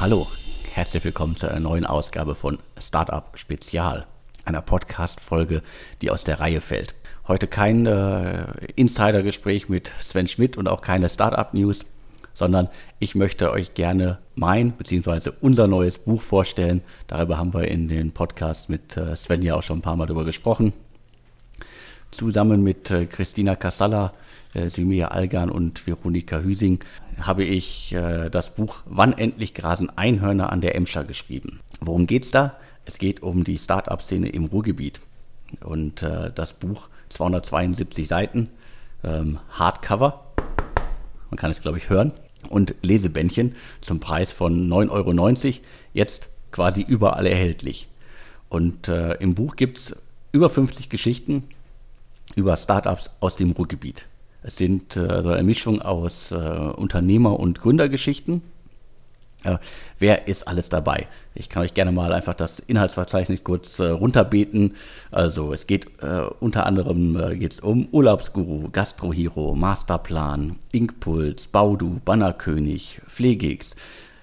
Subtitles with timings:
[0.00, 0.28] Hallo,
[0.72, 4.06] herzlich willkommen zu einer neuen Ausgabe von Startup Spezial,
[4.46, 5.60] einer Podcast-Folge,
[6.00, 6.94] die aus der Reihe fällt.
[7.28, 8.46] Heute kein äh,
[8.76, 11.84] Insider-Gespräch mit Sven Schmidt und auch keine Startup-News,
[12.40, 15.32] sondern ich möchte euch gerne mein bzw.
[15.42, 16.80] unser neues Buch vorstellen.
[17.06, 20.06] Darüber haben wir in den Podcasts mit äh, Sven ja auch schon ein paar Mal
[20.06, 20.72] darüber gesprochen.
[22.10, 24.14] Zusammen mit äh, Christina Kassala
[24.54, 26.80] äh, Simia Algan und Veronika Hüsing,
[27.20, 27.94] habe ich
[28.32, 31.60] das Buch Wann endlich grasen Einhörner an der Emscher geschrieben.
[31.82, 32.56] Worum geht's da?
[32.86, 35.02] Es geht um die Start-up-Szene im Ruhrgebiet.
[35.62, 38.48] Und äh, das Buch 272 Seiten,
[39.04, 40.24] ähm, Hardcover,
[41.30, 42.12] man kann es glaube ich hören,
[42.48, 45.58] und Lesebändchen zum Preis von 9,90 Euro,
[45.92, 47.88] jetzt quasi überall erhältlich.
[48.48, 49.96] Und äh, im Buch gibt es
[50.32, 51.44] über 50 Geschichten
[52.34, 54.06] über Startups aus dem Ruhrgebiet.
[54.42, 58.42] Es sind äh, also eine Mischung aus äh, Unternehmer- und Gründergeschichten.
[59.44, 59.58] Äh,
[59.98, 61.06] wer ist alles dabei?
[61.34, 64.74] Ich kann euch gerne mal einfach das Inhaltsverzeichnis kurz äh, runterbeten.
[65.10, 73.00] Also es geht äh, unter anderem äh, geht's um Urlaubsguru, Gastrohero, Masterplan, Inkpuls, Baudu, Bannerkönig,
[73.06, 73.74] Pflegix,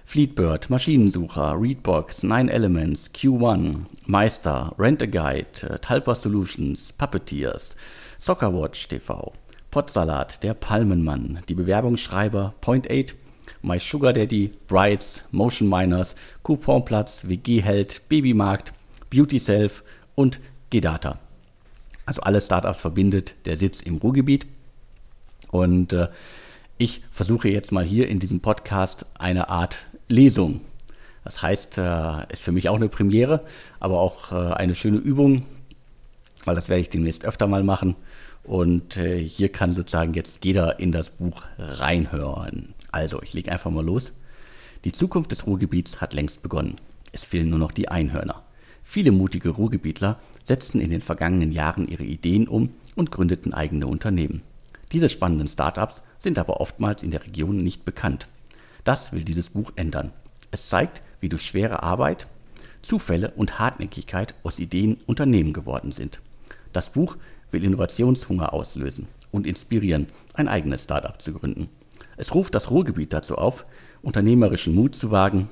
[0.06, 7.76] Fleetbird, Maschinensucher, Readbox, Nine Elements, Q1, Meister, Rent a Guide, äh, Talpa Solutions, Puppeteers,
[8.20, 9.34] Soccerwatch TV.
[9.70, 13.16] Potsalat, der Palmenmann, die Bewerbungsschreiber, Point 8,
[13.62, 18.74] My Sugar Daddy, Brides, Motion Miners, Couponplatz, WG-Held, Babymarkt,
[19.10, 19.84] Beauty Self
[20.16, 21.20] und Gedata.
[22.06, 24.48] Also alle Startups verbindet der Sitz im Ruhrgebiet.
[25.52, 26.08] Und äh,
[26.78, 30.62] ich versuche jetzt mal hier in diesem Podcast eine Art Lesung.
[31.24, 33.44] Das heißt, äh, ist für mich auch eine Premiere,
[33.80, 35.44] aber auch äh, eine schöne Übung,
[36.46, 37.96] weil das werde ich demnächst öfter mal machen.
[38.44, 42.74] Und äh, hier kann sozusagen jetzt jeder in das Buch reinhören.
[42.98, 44.12] Also, ich lege einfach mal los.
[44.84, 46.78] Die Zukunft des Ruhrgebiets hat längst begonnen.
[47.12, 48.42] Es fehlen nur noch die Einhörner.
[48.82, 54.42] Viele mutige Ruhrgebietler setzten in den vergangenen Jahren ihre Ideen um und gründeten eigene Unternehmen.
[54.94, 58.30] Diese spannenden Startups sind aber oftmals in der Region nicht bekannt.
[58.84, 60.12] Das will dieses Buch ändern.
[60.50, 62.26] Es zeigt, wie durch schwere Arbeit,
[62.82, 66.20] Zufälle und Hartnäckigkeit aus Ideen Unternehmen geworden sind.
[66.74, 67.18] Das Buch
[67.52, 71.70] will Innovationshunger auslösen und inspirieren, ein eigenes Startup zu gründen.
[72.18, 73.66] Es ruft das Ruhrgebiet dazu auf,
[74.02, 75.50] unternehmerischen Mut zu wagen,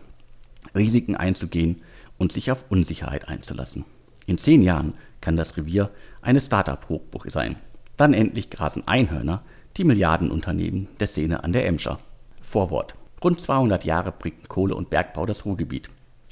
[0.75, 1.81] Risiken einzugehen
[2.17, 3.85] und sich auf Unsicherheit einzulassen.
[4.25, 7.57] In zehn Jahren kann das Revier eine Startup-Hochburg sein.
[7.97, 9.43] Dann endlich grasen Einhörner
[9.77, 11.99] die Milliardenunternehmen der Szene an der Emscher.
[12.41, 12.95] Vorwort.
[13.23, 15.89] Rund 200 Jahre prägten Kohle- und Bergbau das Ruhrgebiet.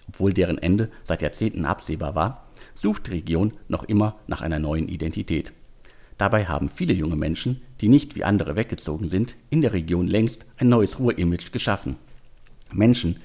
[0.08, 2.46] Obwohl deren Ende seit Jahrzehnten absehbar war,
[2.76, 5.54] sucht die Region noch immer nach einer neuen Identität.
[6.24, 10.46] Dabei haben viele junge Menschen, die nicht wie andere weggezogen sind, in der Region längst
[10.56, 11.98] ein neues Ruhr-Image geschaffen.
[12.72, 13.18] Menschen,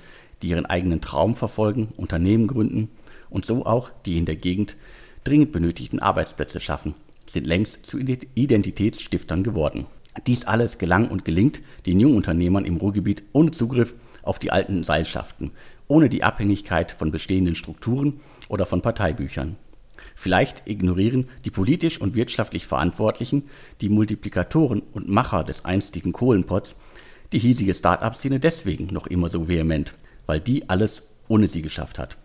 [0.42, 2.90] die ihren eigenen Traum verfolgen, Unternehmen gründen
[3.30, 4.74] und so auch die in der Gegend
[5.22, 6.96] dringend benötigten Arbeitsplätze schaffen,
[7.30, 9.86] sind längst zu Identitätsstiftern geworden.
[10.26, 13.94] Dies alles gelang und gelingt den Jungunternehmern im Ruhrgebiet ohne Zugriff
[14.24, 15.52] auf die alten Seilschaften,
[15.86, 19.54] ohne die Abhängigkeit von bestehenden Strukturen oder von Parteibüchern.
[20.20, 23.44] Vielleicht ignorieren die politisch und wirtschaftlich Verantwortlichen,
[23.80, 26.74] die Multiplikatoren und Macher des einstigen Kohlenpots,
[27.30, 29.94] die hiesige Start-up-Szene deswegen noch immer so vehement,
[30.26, 32.16] weil die alles ohne sie geschafft hat.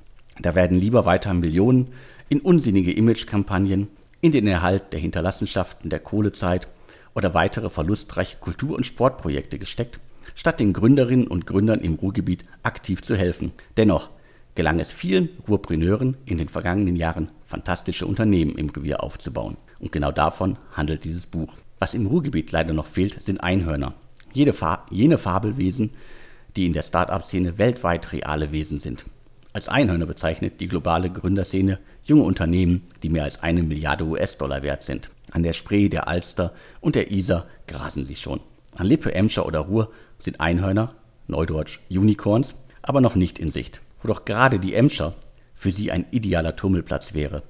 [0.41, 1.89] Da werden lieber weiter Millionen
[2.29, 3.89] in unsinnige Imagekampagnen,
[4.21, 6.67] in den Erhalt der Hinterlassenschaften der Kohlezeit
[7.13, 9.99] oder weitere verlustreiche Kultur- und Sportprojekte gesteckt,
[10.33, 13.51] statt den Gründerinnen und Gründern im Ruhrgebiet aktiv zu helfen.
[13.77, 14.09] Dennoch
[14.55, 19.57] gelang es vielen Ruhrpreneuren in den vergangenen Jahren, fantastische Unternehmen im Revier aufzubauen.
[19.79, 21.53] Und genau davon handelt dieses Buch.
[21.79, 23.95] Was im Ruhrgebiet leider noch fehlt, sind Einhörner.
[24.31, 25.91] Jede Fa jene Fabelwesen,
[26.55, 29.05] die in der Start-up-Szene weltweit reale Wesen sind.
[29.53, 34.83] Als Einhörner bezeichnet die globale Gründerszene junge Unternehmen, die mehr als eine Milliarde US-Dollar wert
[34.83, 35.09] sind.
[35.31, 38.39] An der Spree, der Alster und der Isar grasen sie schon.
[38.75, 40.95] An Lippe, Emscher oder Ruhr sind Einhörner,
[41.27, 45.15] Neudeutsch Unicorns, aber noch nicht in Sicht wo doch gerade die Emscher
[45.55, 47.41] für sie ein idealer Tummelplatz wäre.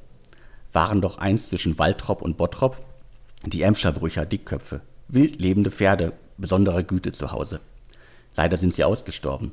[0.72, 2.78] Waren doch einst zwischen Waltrop und Bottrop
[3.46, 7.60] die Emscherbrücher Dickköpfe, wild lebende Pferde besonderer Güte zu Hause.
[8.36, 9.52] Leider sind sie ausgestorben.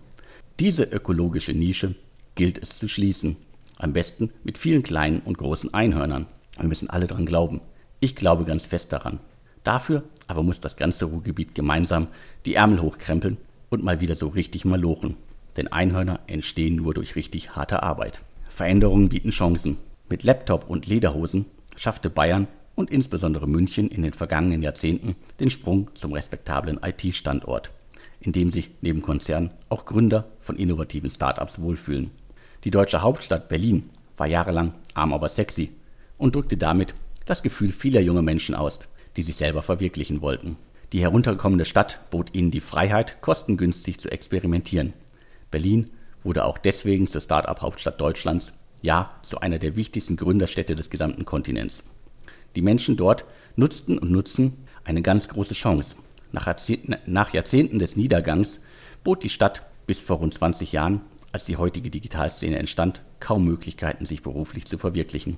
[0.61, 1.95] Diese ökologische Nische
[2.35, 3.37] gilt es zu schließen.
[3.79, 6.27] Am besten mit vielen kleinen und großen Einhörnern.
[6.59, 7.61] Wir müssen alle dran glauben.
[7.99, 9.21] Ich glaube ganz fest daran.
[9.65, 12.09] Dafür aber muss das ganze Ruhrgebiet gemeinsam
[12.47, 13.39] die Ärmel hochkrempeln
[13.69, 15.17] und mal wieder so richtig malochen
[15.61, 18.23] denn Einhörner entstehen nur durch richtig harte Arbeit.
[18.49, 19.77] Veränderungen bieten Chancen.
[20.09, 21.45] Mit Laptop und Lederhosen
[21.77, 27.73] schaffte Bayern und insbesondere München in den vergangenen Jahrzehnten den Sprung zum respektablen IT-Standort,
[28.21, 32.11] in dem sich neben Konzernen auch Gründer von innovativen Startups wohlfühlen.
[32.65, 35.73] Die deutsche Hauptstadt Berlin war jahrelang arm aber sexy
[36.17, 36.95] und drückte damit
[37.27, 38.79] das Gefühl vieler junger Menschen aus,
[39.19, 40.57] die sich selber verwirklichen wollten.
[40.95, 44.95] Die heruntergekommene Stadt bot ihnen die Freiheit, kostengünstig zu experimentieren.
[45.51, 45.91] Berlin
[46.23, 48.53] wurde auch deswegen zur Start-up-Hauptstadt Deutschlands,
[48.83, 51.83] ja zu einer der wichtigsten Gründerstädte des gesamten Kontinents.
[52.57, 53.25] Die Menschen dort
[53.57, 55.97] nutzten und nutzen eine ganz große Chance.
[56.33, 58.61] Nach Jahrzehnten, nach Jahrzehnten des Niedergangs
[59.05, 61.01] bot die Stadt bis vor rund 20 Jahren,
[61.33, 65.37] als die heutige Digitalszene entstand, kaum Möglichkeiten, sich beruflich zu verwirklichen.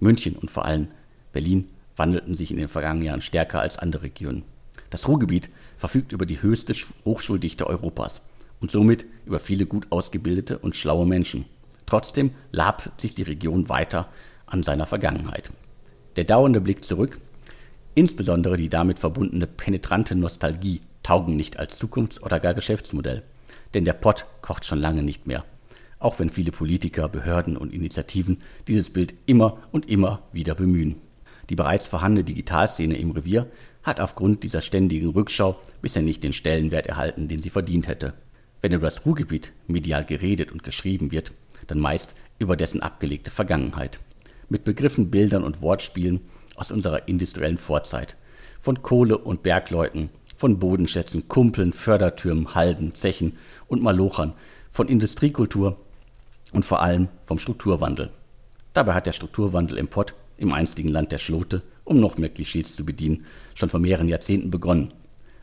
[0.00, 0.88] München und vor allem
[1.32, 4.44] Berlin wandelten sich in den vergangenen Jahren stärker als andere Regionen.
[4.90, 6.74] Das Ruhrgebiet verfügt über die höchste
[7.04, 8.22] Hochschuldichte Europas
[8.62, 11.44] und somit über viele gut ausgebildete und schlaue Menschen.
[11.84, 14.08] Trotzdem labt sich die Region weiter
[14.46, 15.50] an seiner Vergangenheit.
[16.16, 17.20] Der dauernde Blick zurück,
[17.94, 23.24] insbesondere die damit verbundene penetrante Nostalgie, taugen nicht als Zukunfts- oder gar Geschäftsmodell.
[23.74, 25.44] Denn der Pott kocht schon lange nicht mehr.
[25.98, 28.38] Auch wenn viele Politiker, Behörden und Initiativen
[28.68, 30.96] dieses Bild immer und immer wieder bemühen.
[31.50, 33.50] Die bereits vorhandene Digitalszene im Revier
[33.82, 38.14] hat aufgrund dieser ständigen Rückschau bisher nicht den Stellenwert erhalten, den sie verdient hätte.
[38.62, 41.32] Wenn über das Ruhrgebiet medial geredet und geschrieben wird,
[41.66, 43.98] dann meist über dessen abgelegte Vergangenheit.
[44.48, 46.20] Mit Begriffen, Bildern und Wortspielen
[46.54, 48.16] aus unserer industriellen Vorzeit.
[48.60, 53.36] Von Kohle- und Bergleuten, von Bodenschätzen, Kumpeln, Fördertürmen, Halden, Zechen
[53.66, 54.34] und Malochern,
[54.70, 55.76] von Industriekultur
[56.52, 58.10] und vor allem vom Strukturwandel.
[58.74, 62.76] Dabei hat der Strukturwandel im Pott, im einstigen Land der Schlote, um noch mehr Klischees
[62.76, 63.26] zu bedienen,
[63.56, 64.94] schon vor mehreren Jahrzehnten begonnen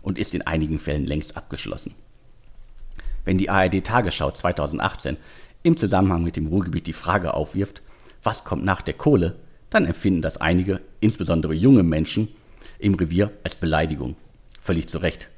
[0.01, 1.93] und ist in einigen Fällen längst abgeschlossen.
[3.29, 5.15] Wenn die ARD Tagesschau 2018
[5.61, 7.83] im Zusammenhang mit dem Ruhrgebiet die Frage aufwirft,
[8.23, 9.35] was kommt nach der Kohle,
[9.69, 12.29] dann empfinden das einige, insbesondere junge Menschen,
[12.79, 14.15] im Revier als Beleidigung.
[14.59, 15.29] Völlig zu Recht.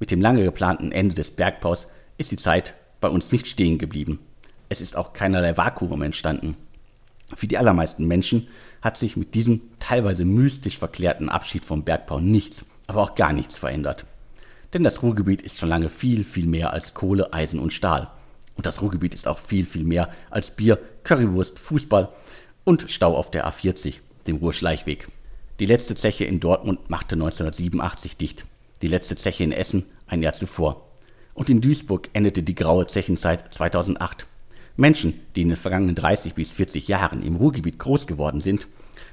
[0.00, 1.86] Mit dem lange geplanten Ende des Bergbaus
[2.18, 4.18] ist die Zeit bei uns nicht stehen geblieben.
[4.68, 6.56] Es ist auch keinerlei Vakuum entstanden.
[7.32, 8.48] Für die allermeisten Menschen
[8.82, 13.56] hat sich mit diesem teilweise mystisch verklärten Abschied vom Bergbau nichts, aber auch gar nichts
[13.56, 14.04] verändert.
[14.72, 18.08] Denn das Ruhrgebiet ist schon lange viel, viel mehr als Kohle, Eisen und Stahl.
[18.54, 22.10] Und das Ruhrgebiet ist auch viel, viel mehr als Bier, Currywurst, Fußball
[22.64, 23.96] und Stau auf der A40,
[24.26, 25.08] dem Ruhrschleichweg.
[25.58, 28.46] Die letzte Zeche in Dortmund machte 1987 dicht,
[28.82, 30.86] die letzte Zeche in Essen ein Jahr zuvor.
[31.34, 34.26] Und in Duisburg endete die graue Zechenzeit 2008.
[34.76, 38.68] Menschen, die in den vergangenen 30 bis 40 Jahren im Ruhrgebiet groß geworden sind,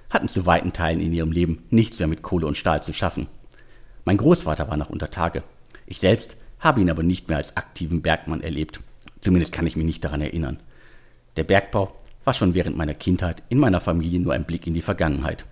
[0.10, 3.28] hatten zu weiten Teilen in ihrem Leben nichts mehr mit Kohle und Stahl zu schaffen.
[4.08, 5.44] Mein Großvater war noch unter Tage.
[5.86, 8.80] Ich selbst habe ihn aber nicht mehr als aktiven Bergmann erlebt.
[9.20, 10.62] Zumindest kann ich mich nicht daran erinnern.
[11.36, 11.94] Der Bergbau
[12.24, 15.44] war schon während meiner Kindheit in meiner Familie nur ein Blick in die Vergangenheit.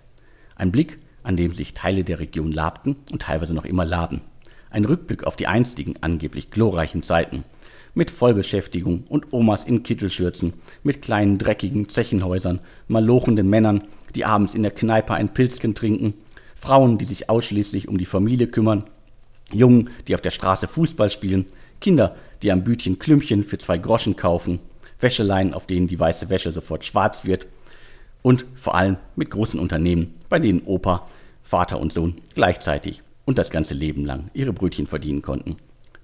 [0.54, 4.22] Ein Blick, an dem sich Teile der Region labten und teilweise noch immer laben.
[4.70, 7.44] Ein Rückblick auf die einstigen, angeblich glorreichen Zeiten.
[7.92, 13.82] Mit Vollbeschäftigung und Omas in Kittelschürzen, mit kleinen, dreckigen Zechenhäusern, malochenden Männern,
[14.14, 16.14] die abends in der Kneipe ein Pilzchen trinken
[16.56, 18.84] Frauen, die sich ausschließlich um die Familie kümmern,
[19.52, 21.46] Jungen, die auf der Straße Fußball spielen,
[21.80, 24.58] Kinder, die am Bütchen Klümpchen für zwei Groschen kaufen,
[24.98, 27.46] Wäscheleien, auf denen die weiße Wäsche sofort schwarz wird
[28.22, 31.06] und vor allem mit großen Unternehmen, bei denen Opa,
[31.42, 35.56] Vater und Sohn gleichzeitig und das ganze Leben lang ihre Brötchen verdienen konnten.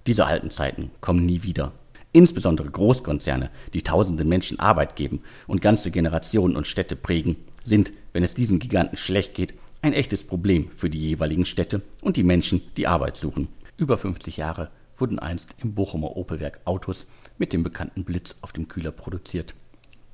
[0.06, 1.72] Diese alten Zeiten kommen nie wieder.
[2.12, 8.22] Insbesondere Großkonzerne, die tausenden Menschen Arbeit geben und ganze Generationen und Städte prägen, sind, wenn
[8.22, 12.62] es diesen Giganten schlecht geht, ein echtes Problem für die jeweiligen Städte und die Menschen,
[12.76, 13.48] die Arbeit suchen.
[13.76, 18.68] Über 50 Jahre wurden einst im Bochumer Opelwerk Autos mit dem bekannten Blitz auf dem
[18.68, 19.54] Kühler produziert.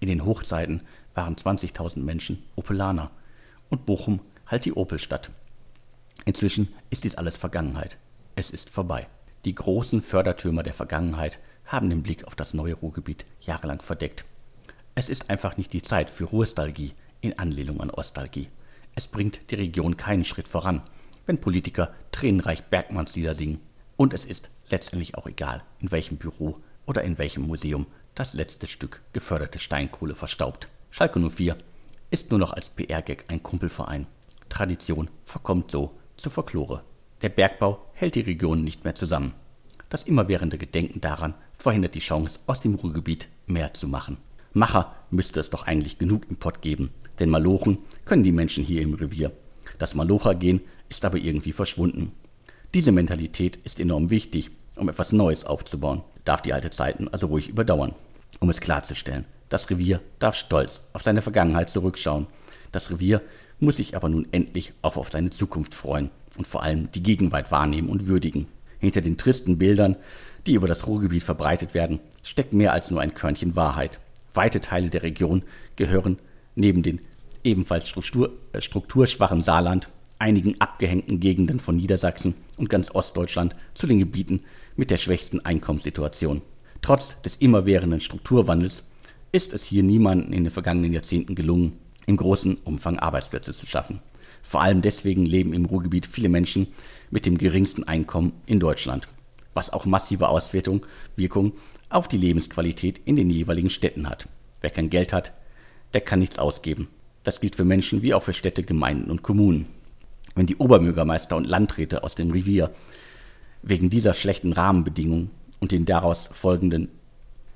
[0.01, 0.83] In den Hochzeiten
[1.15, 3.11] waren 20.000 Menschen Opelaner
[3.69, 5.31] und Bochum halt die Opelstadt.
[6.25, 7.99] Inzwischen ist dies alles Vergangenheit.
[8.37, 9.07] Es ist vorbei.
[9.45, 14.25] Die großen Fördertürmer der Vergangenheit haben den Blick auf das neue Ruhrgebiet jahrelang verdeckt.
[14.95, 18.49] Es ist einfach nicht die Zeit für Ruhrstalgie in Anlehnung an Ostalgie.
[18.99, 20.83] Es bringt die Region keinen Schritt voran,
[21.25, 23.61] wenn Politiker tränenreich Bergmannslieder singen.
[23.97, 27.87] Und es ist letztendlich auch egal, in welchem Büro oder in welchem Museum
[28.17, 30.67] das letzte Stück geförderte Steinkohle verstaubt.
[30.91, 31.57] Schalke 04
[32.11, 34.09] ist nur noch als PR-Gag ein Kumpelverein.
[34.49, 36.83] Tradition verkommt so zur Folklore.
[37.23, 39.33] Der Bergbau hält die Region nicht mehr zusammen.
[39.91, 44.17] Das immerwährende Gedenken daran verhindert die Chance, aus dem Ruhrgebiet mehr zu machen.
[44.59, 48.83] Macher müsste es doch eigentlich genug im Pott geben, denn Malochen können die Menschen hier
[48.83, 49.33] im Revier.
[49.79, 52.13] Das Malocher-Gen ist aber irgendwie verschwunden.
[52.75, 57.49] Diese Mentalität ist enorm wichtig, um etwas Neues aufzubauen, darf die alte Zeiten also ruhig
[57.49, 57.95] überdauern.
[58.41, 62.27] Um es klarzustellen, Das Revier darf stolz auf seine Vergangenheit zurückschauen.
[62.71, 63.23] Das Revier
[63.61, 67.51] muss sich aber nun endlich auch auf seine Zukunft freuen und vor allem die Gegenwart
[67.51, 68.47] wahrnehmen und würdigen.
[68.79, 69.97] Hinter den tristen Bildern,
[70.47, 74.01] die über das Ruhrgebiet verbreitet werden, steckt mehr als nur ein Körnchen Wahrheit.
[74.39, 75.43] Weite Teile der Region
[75.75, 76.21] gehören
[76.55, 77.01] neben den
[77.43, 79.89] ebenfalls Struktur, äh, strukturschwachen Saarland,
[80.21, 84.45] einigen abgehängten Gegenden von Niedersachsen und ganz Ostdeutschland zu den Gebieten
[84.77, 86.43] mit der schwächsten Einkommenssituation.
[86.83, 88.85] Trotz des immerwährenden Strukturwandels
[89.33, 91.73] ist es hier niemanden in den vergangenen Jahrzehnten gelungen,
[92.07, 94.01] im großen Umfang Arbeitsplätze zu schaffen.
[94.43, 96.69] Vor allem deswegen leben im Ruhrgebiet viele Menschen
[97.11, 99.09] mit dem geringsten Einkommen in Deutschland,
[99.53, 100.83] was auch massive Auswirkungen
[101.91, 104.29] auf die Lebensqualität in den jeweiligen Städten hat.
[104.61, 105.33] Wer kein Geld hat,
[105.95, 106.89] der kann nichts ausgeben.
[107.25, 109.67] Das gilt für Menschen wie auch für Städte, Gemeinden und Kommunen.
[110.35, 112.71] Wenn die Oberbürgermeister und Landräte aus dem Revier
[113.63, 115.31] wegen dieser schlechten Rahmenbedingungen
[115.61, 116.89] und den daraus folgenden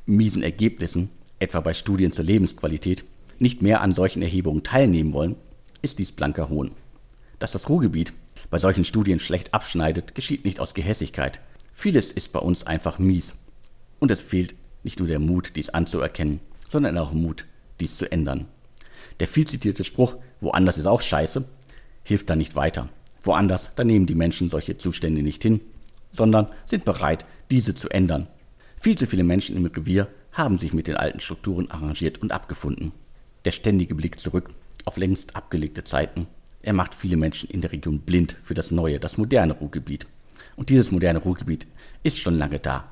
[0.07, 3.05] miesen Ergebnissen, etwa bei Studien zur Lebensqualität,
[3.39, 5.37] nicht mehr an solchen Erhebungen teilnehmen wollen,
[5.81, 6.73] ist dies blanker Hohn.
[7.39, 8.13] Dass das Ruhrgebiet
[8.51, 11.41] bei solchen Studien schlecht abschneidet, geschieht nicht aus Gehässigkeit.
[11.73, 13.35] Vieles ist bei uns einfach mies.
[14.03, 17.47] Und es fehlt nicht nur der Mut, dies anzuerkennen, sondern auch Mut,
[17.79, 18.47] dies zu ändern.
[19.21, 21.45] Der viel zitierte Spruch, woanders ist auch scheiße,
[22.03, 22.89] hilft da nicht weiter.
[23.23, 25.61] Woanders, da nehmen die Menschen solche Zustände nicht hin,
[26.11, 28.27] sondern sind bereit, diese zu ändern.
[28.75, 32.91] Viel zu viele Menschen im Revier haben sich mit den alten Strukturen arrangiert und abgefunden.
[33.45, 34.51] Der ständige Blick zurück
[34.85, 36.27] auf längst abgelegte Zeiten,
[36.61, 40.09] er macht viele Menschen in der Region blind für das neue, das moderne Ruhrgebiet.
[40.57, 41.69] Und dieses moderne Ruhrgebiet
[42.03, 42.89] ist schon lange da.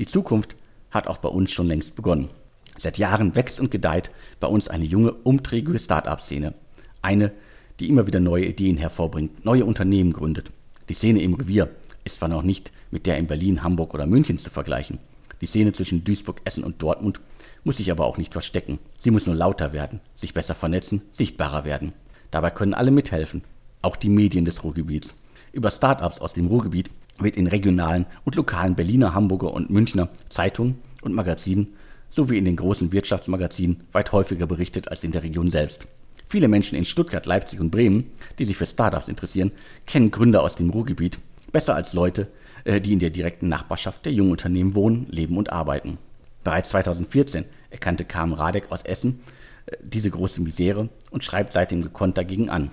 [0.00, 0.56] Die Zukunft
[0.90, 2.30] hat auch bei uns schon längst begonnen.
[2.78, 6.54] Seit Jahren wächst und gedeiht bei uns eine junge, umträgige Start-up-Szene.
[7.02, 7.32] Eine,
[7.78, 10.52] die immer wieder neue Ideen hervorbringt, neue Unternehmen gründet.
[10.88, 11.68] Die Szene im Revier
[12.02, 15.00] ist zwar noch nicht mit der in Berlin, Hamburg oder München zu vergleichen.
[15.42, 17.20] Die Szene zwischen Duisburg, Essen und Dortmund
[17.62, 18.78] muss sich aber auch nicht verstecken.
[19.00, 21.92] Sie muss nur lauter werden, sich besser vernetzen, sichtbarer werden.
[22.30, 23.44] Dabei können alle mithelfen,
[23.82, 25.14] auch die Medien des Ruhrgebiets.
[25.52, 26.88] Über Startups aus dem Ruhrgebiet
[27.22, 31.74] wird in regionalen und lokalen Berliner, Hamburger und Münchner Zeitungen und Magazinen
[32.10, 35.86] sowie in den großen Wirtschaftsmagazinen weit häufiger berichtet als in der Region selbst.
[36.26, 39.52] Viele Menschen in Stuttgart, Leipzig und Bremen, die sich für Startups interessieren,
[39.86, 41.18] kennen Gründer aus dem Ruhrgebiet
[41.50, 42.28] besser als Leute,
[42.64, 45.98] äh, die in der direkten Nachbarschaft der jungen Unternehmen wohnen, leben und arbeiten.
[46.44, 49.20] Bereits 2014 erkannte Carmen Radek aus Essen
[49.66, 52.70] äh, diese große Misere und schreibt seitdem gekonnt dagegen an.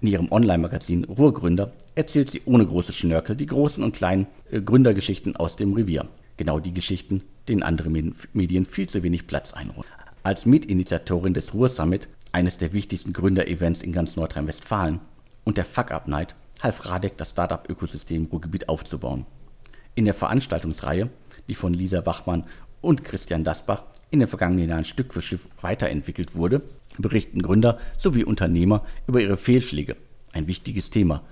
[0.00, 5.36] In ihrem Online-Magazin Ruhrgründer erzählt sie ohne große Schnörkel die großen und kleinen äh, Gründergeschichten
[5.36, 6.08] aus dem Revier.
[6.36, 7.88] Genau die Geschichten, denen andere
[8.32, 9.88] Medien viel zu wenig Platz einräumen.
[10.22, 15.00] Als Mitinitiatorin des Ruhr Summit, eines der wichtigsten Gründerevents in ganz Nordrhein-Westfalen,
[15.44, 19.26] und der Fuck Up Night half Radek, das Startup-Ökosystem Ruhrgebiet aufzubauen.
[19.94, 21.10] In der Veranstaltungsreihe,
[21.48, 22.44] die von Lisa Bachmann
[22.80, 26.62] und Christian Dasbach in den vergangenen Jahren Stück für Stück weiterentwickelt wurde,
[27.02, 29.96] berichten Gründer sowie Unternehmer über ihre Fehlschläge.
[30.32, 31.22] Ein wichtiges Thema,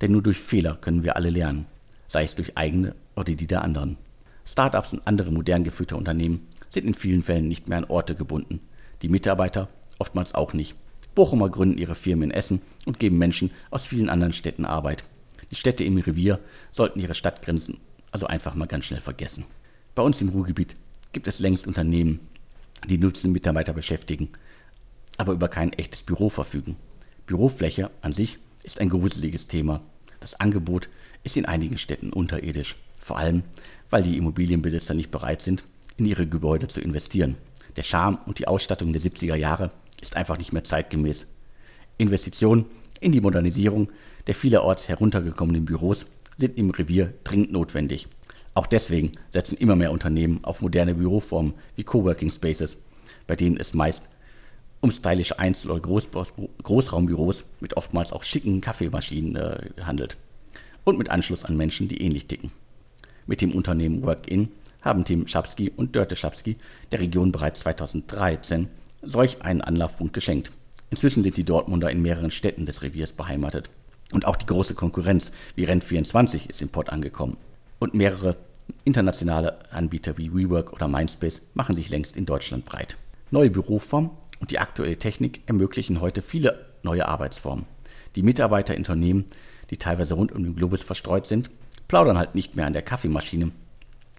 [0.00, 1.66] denn nur durch Fehler können wir alle lernen,
[2.08, 3.96] sei es durch eigene oder die der anderen.
[4.44, 8.60] Startups und andere modern geführte Unternehmen sind in vielen Fällen nicht mehr an Orte gebunden,
[9.02, 9.68] die Mitarbeiter
[9.98, 10.74] oftmals auch nicht.
[11.14, 15.04] Bochumer gründen ihre Firmen in Essen und geben Menschen aus vielen anderen Städten Arbeit.
[15.50, 16.40] Die Städte im Revier
[16.72, 17.78] sollten ihre Stadtgrenzen
[18.14, 19.44] also einfach mal ganz schnell vergessen.
[19.96, 20.76] Bei uns im Ruhrgebiet
[21.12, 22.20] gibt es längst Unternehmen,
[22.88, 24.28] die nutzende Mitarbeiter beschäftigen,
[25.18, 26.76] aber über kein echtes Büro verfügen.
[27.26, 29.80] Bürofläche an sich ist ein gruseliges Thema.
[30.20, 30.88] Das Angebot
[31.22, 33.42] ist in einigen Städten unterirdisch, vor allem
[33.90, 35.64] weil die Immobilienbesitzer nicht bereit sind,
[35.96, 37.36] in ihre Gebäude zu investieren.
[37.76, 41.26] Der Charme und die Ausstattung der 70er Jahre ist einfach nicht mehr zeitgemäß.
[41.98, 42.66] Investitionen
[43.00, 43.88] in die Modernisierung
[44.26, 46.06] der vielerorts heruntergekommenen Büros
[46.36, 48.08] sind im Revier dringend notwendig.
[48.54, 52.76] Auch deswegen setzen immer mehr Unternehmen auf moderne Büroformen wie Coworking Spaces,
[53.26, 54.02] bei denen es meist
[54.84, 56.08] um stylische Einzel- oder Groß
[56.62, 60.18] Großraumbüros mit oftmals auch schicken Kaffeemaschinen äh, handelt
[60.84, 62.52] und mit Anschluss an Menschen, die ähnlich ticken.
[63.26, 64.48] Mit dem Unternehmen Work-In
[64.82, 66.56] haben Tim Schapski und Dörte Schapski
[66.92, 68.68] der Region bereits 2013
[69.00, 70.52] solch einen Anlaufpunkt geschenkt.
[70.90, 73.70] Inzwischen sind die Dortmunder in mehreren Städten des Reviers beheimatet.
[74.12, 77.38] Und auch die große Konkurrenz wie Rent24 ist im Pott angekommen.
[77.78, 78.36] Und mehrere
[78.84, 82.98] internationale Anbieter wie WeWork oder Mindspace machen sich längst in Deutschland breit.
[83.30, 84.10] Neue Büroformen
[84.44, 87.64] und die aktuelle Technik ermöglichen heute viele neue Arbeitsformen.
[88.14, 89.24] Die Mitarbeiter in Unternehmen,
[89.70, 91.50] die teilweise rund um den Globus verstreut sind,
[91.88, 93.52] plaudern halt nicht mehr an der Kaffeemaschine,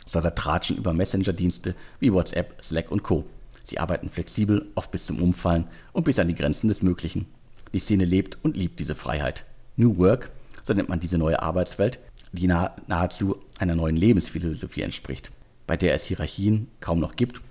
[0.08, 3.28] sondern tratschen über Messenger-Dienste wie WhatsApp, Slack und Co.
[3.66, 7.28] Sie arbeiten flexibel, oft bis zum Umfallen und bis an die Grenzen des Möglichen.
[7.76, 9.46] Die Szene lebt und liebt diese Freiheit.
[9.76, 10.32] New Work,
[10.64, 12.00] so nennt man diese neue Arbeitswelt,
[12.32, 15.30] die nah, nahezu einer neuen Lebensphilosophie entspricht,
[15.68, 17.42] bei der es Hierarchien kaum noch gibt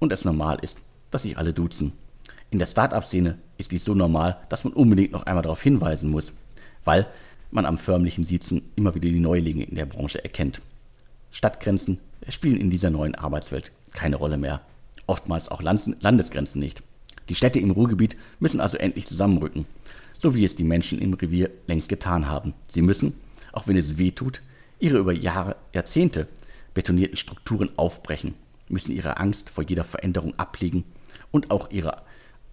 [0.00, 0.78] und es normal ist,
[1.12, 1.92] dass sich alle duzen.
[2.54, 6.32] In der Start-up-Szene ist dies so normal, dass man unbedingt noch einmal darauf hinweisen muss,
[6.84, 7.08] weil
[7.50, 10.62] man am förmlichen Siezen immer wieder die Neulinge in der Branche erkennt.
[11.32, 14.60] Stadtgrenzen spielen in dieser neuen Arbeitswelt keine Rolle mehr.
[15.08, 16.84] Oftmals auch Landesgrenzen nicht.
[17.28, 19.66] Die Städte im Ruhrgebiet müssen also endlich zusammenrücken,
[20.16, 22.54] so wie es die Menschen im Revier längst getan haben.
[22.68, 23.14] Sie müssen,
[23.52, 24.42] auch wenn es weh tut,
[24.78, 26.28] ihre über Jahre, Jahrzehnte
[26.72, 28.34] betonierten Strukturen aufbrechen,
[28.68, 30.84] müssen ihre Angst vor jeder Veränderung ablegen
[31.32, 32.04] und auch ihre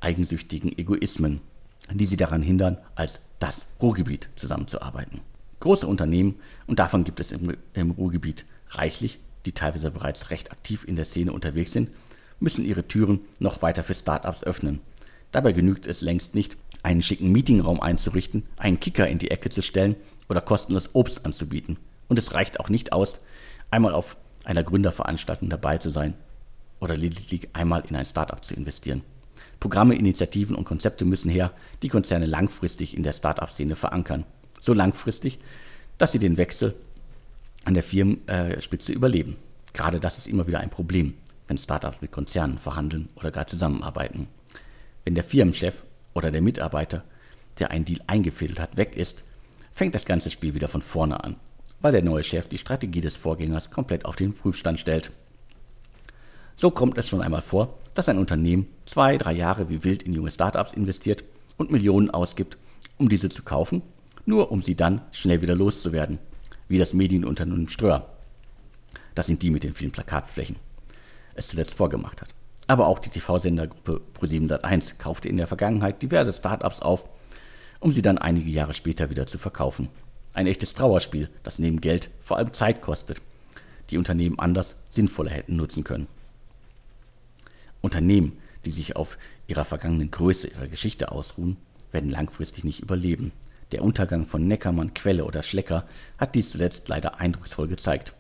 [0.02, 1.42] eigensüchtigen Egoismen,
[1.92, 5.22] die sie daran hindern, als das Ruhrgebiet zusammenzuarbeiten.
[5.60, 6.36] Große Unternehmen,
[6.68, 11.06] und davon gibt es im, im Ruhrgebiet reichlich, die teilweise bereits recht aktiv in der
[11.06, 11.90] Szene unterwegs sind,
[12.40, 14.80] müssen ihre Türen noch weiter für Startups öffnen.
[15.32, 19.62] Dabei genügt es längst nicht, einen schicken Meetingraum einzurichten, einen Kicker in die Ecke zu
[19.62, 19.96] stellen
[20.30, 21.78] oder kostenlos Obst anzubieten.
[22.08, 23.20] Und es reicht auch nicht aus,
[23.70, 26.16] einmal auf einer Gründerveranstaltung dabei zu sein
[26.80, 29.04] oder lediglich einmal in ein Startup zu investieren.
[29.62, 31.54] Programme, Initiativen und Konzepte müssen her,
[31.84, 34.26] die Konzerne langfristig in der Startup-Szene verankern.
[34.60, 35.38] So langfristig,
[36.00, 36.74] dass sie den Wechsel
[37.64, 39.38] an der Firmenspitze überleben.
[39.74, 41.14] Gerade das ist immer wieder ein Problem,
[41.48, 44.28] wenn Startups mit Konzernen verhandeln oder gar zusammenarbeiten.
[45.06, 45.84] Wenn der Firmenchef
[46.16, 47.04] oder der Mitarbeiter,
[47.60, 49.24] der einen Deal eingefädelt hat, weg ist,
[49.72, 51.36] fängt das ganze Spiel wieder von vorne an,
[51.82, 55.12] weil der neue Chef die Strategie des Vorgängers komplett auf den Prüfstand stellt.
[56.62, 60.14] So kommt es schon einmal vor, dass ein Unternehmen zwei, drei Jahre wie wild in
[60.14, 61.24] junge Startups investiert
[61.58, 62.56] und Millionen ausgibt,
[63.00, 63.82] um diese zu kaufen,
[64.28, 66.20] nur um sie dann schnell wieder loszuwerden
[66.68, 68.08] wie das Medienunternehmen Ströer.
[69.16, 70.58] Das sind die mit den vielen Plakatflächen.
[71.34, 72.30] Es zuletzt vorgemacht hat.
[72.68, 77.10] Aber auch die TV-Sendergruppe Pro7 kaufte in der Vergangenheit diverse Startups auf,
[77.80, 79.90] um sie dann einige Jahre später wieder zu verkaufen.
[80.36, 83.20] Ein echtes Trauerspiel, das neben Geld vor allem Zeit kostet,
[83.90, 86.08] die Unternehmen anders, sinnvoller hätten nutzen können.
[87.82, 91.58] Unternehmen, die sich auf ihrer vergangenen Größe, ihrer Geschichte ausruhen,
[91.92, 93.32] werden langfristig nicht überleben.
[93.72, 95.86] Der Untergang von Neckermann, Quelle oder Schlecker
[96.18, 98.14] hat dies zuletzt leider eindrucksvoll gezeigt.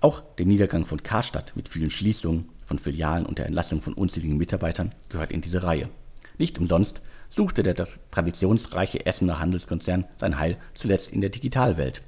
[0.00, 4.36] Auch der Niedergang von Karstadt mit vielen Schließungen von Filialen und der Entlassung von unzähligen
[4.36, 5.88] Mitarbeitern gehört in diese Reihe.
[6.36, 7.74] Nicht umsonst suchte der
[8.10, 12.02] traditionsreiche Essener Handelskonzern sein Heil zuletzt in der Digitalwelt.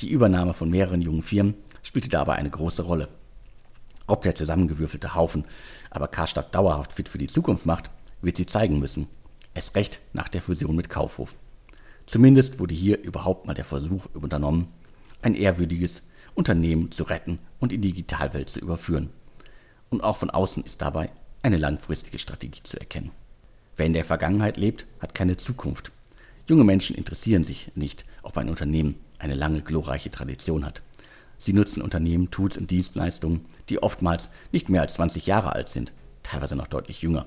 [0.00, 3.08] Die Übernahme von mehreren jungen Firmen spielte dabei eine große Rolle.
[4.08, 5.44] Ob der zusammengewürfelte Haufen
[5.90, 7.90] aber Karstadt dauerhaft fit für die Zukunft macht,
[8.22, 9.06] wird sie zeigen müssen.
[9.54, 11.36] Es recht nach der Fusion mit Kaufhof.
[12.06, 14.68] Zumindest wurde hier überhaupt mal der Versuch unternommen,
[15.20, 16.02] ein ehrwürdiges
[16.34, 19.10] Unternehmen zu retten und in die Digitalwelt zu überführen.
[19.90, 21.10] Und auch von außen ist dabei
[21.42, 23.10] eine langfristige Strategie zu erkennen.
[23.76, 25.92] Wer in der Vergangenheit lebt, hat keine Zukunft.
[26.46, 30.80] Junge Menschen interessieren sich nicht, ob ein Unternehmen eine lange, glorreiche Tradition hat.
[31.38, 35.92] Sie nutzen Unternehmen, Tools und Dienstleistungen, die oftmals nicht mehr als 20 Jahre alt sind,
[36.22, 37.26] teilweise noch deutlich jünger.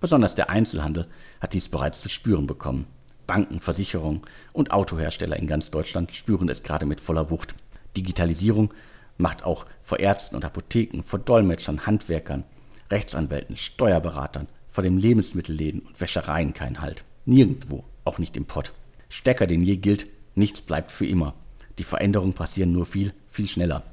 [0.00, 1.06] Besonders der Einzelhandel
[1.40, 2.86] hat dies bereits zu spüren bekommen.
[3.26, 7.54] Banken, Versicherungen und Autohersteller in ganz Deutschland spüren es gerade mit voller Wucht.
[7.96, 8.74] Digitalisierung
[9.18, 12.44] macht auch vor Ärzten und Apotheken, vor Dolmetschern, Handwerkern,
[12.90, 17.04] Rechtsanwälten, Steuerberatern, vor den Lebensmittelläden und Wäschereien keinen Halt.
[17.26, 18.72] Nirgendwo, auch nicht im Pott.
[19.08, 21.34] Stärker denn je gilt, nichts bleibt für immer.
[21.78, 23.84] Die Veränderungen passieren nur viel, viel schneller.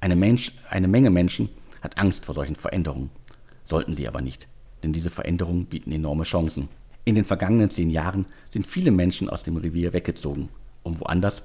[0.00, 1.48] Eine, Mensch, eine Menge Menschen
[1.80, 3.10] hat Angst vor solchen Veränderungen.
[3.64, 4.46] Sollten sie aber nicht,
[4.82, 6.68] denn diese Veränderungen bieten enorme Chancen.
[7.04, 10.48] In den vergangenen zehn Jahren sind viele Menschen aus dem Revier weggezogen,
[10.82, 11.42] um woanders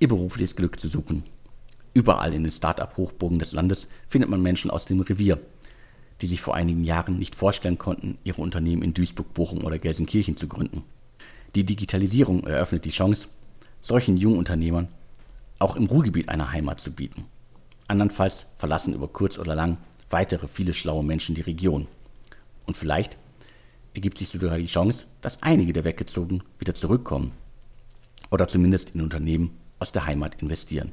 [0.00, 1.24] ihr berufliches Glück zu suchen.
[1.94, 5.40] Überall in den Start-up-Hochburgen des Landes findet man Menschen aus dem Revier,
[6.20, 10.36] die sich vor einigen Jahren nicht vorstellen konnten, ihre Unternehmen in Duisburg, Bochum oder Gelsenkirchen
[10.36, 10.82] zu gründen.
[11.54, 13.28] Die Digitalisierung eröffnet die Chance,
[13.80, 14.88] solchen jungen Unternehmern
[15.58, 17.26] auch im Ruhrgebiet eine Heimat zu bieten.
[17.88, 19.78] Andernfalls verlassen über kurz oder lang
[20.10, 21.86] weitere viele schlaue Menschen die Region.
[22.66, 23.16] Und vielleicht
[23.94, 27.32] ergibt sich sogar die Chance, dass einige der Weggezogen wieder zurückkommen
[28.30, 30.92] oder zumindest in Unternehmen aus der Heimat investieren.